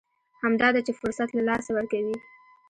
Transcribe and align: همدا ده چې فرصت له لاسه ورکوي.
همدا 0.43 0.67
ده 0.75 0.81
چې 0.85 0.91
فرصت 0.99 1.29
له 1.33 1.41
لاسه 1.49 1.71
ورکوي. 1.73 2.17